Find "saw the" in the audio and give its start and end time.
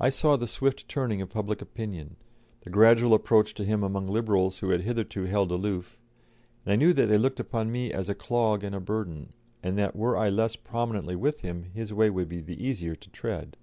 0.08-0.46